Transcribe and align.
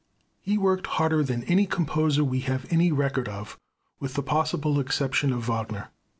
He 0.41 0.57
worked 0.57 0.87
harder 0.87 1.21
than 1.23 1.43
any 1.43 1.67
composer 1.67 2.23
we 2.23 2.39
have 2.39 2.65
any 2.71 2.91
record 2.91 3.29
of, 3.29 3.59
with 3.99 4.15
the 4.15 4.23
possible 4.23 4.79
exception 4.79 5.31
of 5.31 5.43
Wagner. 5.47 5.91